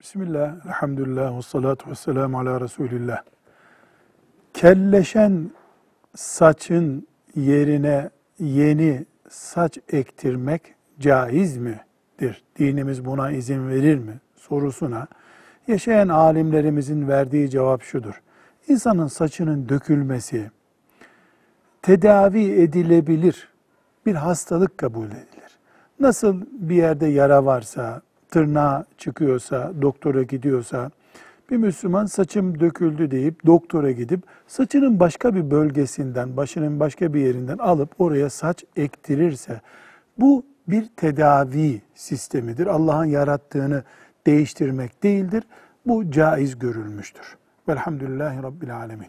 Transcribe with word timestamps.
Bismillah, 0.00 0.66
elhamdülillah, 0.66 1.36
ve 1.36 1.42
salatu 1.42 1.90
ve 1.90 1.94
selamu 1.94 2.38
ala 2.38 2.60
Resulillah. 2.60 3.22
Kelleşen 4.54 5.50
saçın 6.16 7.06
yerine 7.36 8.10
yeni 8.38 9.06
saç 9.28 9.78
ektirmek 9.92 10.74
caiz 11.00 11.56
midir? 11.56 12.42
Dinimiz 12.58 13.04
buna 13.04 13.30
izin 13.30 13.68
verir 13.68 13.98
mi? 13.98 14.20
Sorusuna 14.36 15.06
yaşayan 15.68 16.08
alimlerimizin 16.08 17.08
verdiği 17.08 17.50
cevap 17.50 17.82
şudur. 17.82 18.22
İnsanın 18.68 19.06
saçının 19.06 19.68
dökülmesi 19.68 20.50
tedavi 21.82 22.44
edilebilir 22.44 23.48
bir 24.06 24.14
hastalık 24.14 24.78
kabul 24.78 25.06
edilir. 25.06 25.58
Nasıl 26.00 26.42
bir 26.52 26.76
yerde 26.76 27.06
yara 27.06 27.44
varsa, 27.44 28.02
tırnağı 28.30 28.84
çıkıyorsa, 28.98 29.72
doktora 29.82 30.22
gidiyorsa, 30.22 30.90
bir 31.50 31.56
Müslüman 31.56 32.06
saçım 32.06 32.60
döküldü 32.60 33.10
deyip 33.10 33.46
doktora 33.46 33.90
gidip 33.90 34.20
saçının 34.46 35.00
başka 35.00 35.34
bir 35.34 35.50
bölgesinden, 35.50 36.36
başının 36.36 36.80
başka 36.80 37.14
bir 37.14 37.20
yerinden 37.20 37.58
alıp 37.58 38.00
oraya 38.00 38.30
saç 38.30 38.64
ektirirse 38.76 39.60
bu 40.18 40.44
bir 40.68 40.88
tedavi 40.96 41.82
sistemidir. 41.94 42.66
Allah'ın 42.66 43.04
yarattığını 43.04 43.82
değiştirmek 44.26 45.02
değildir. 45.02 45.44
Bu 45.86 46.10
caiz 46.10 46.58
görülmüştür. 46.58 47.36
Velhamdülillahi 47.68 48.42
Rabbil 48.42 48.76
Alemin. 48.76 49.08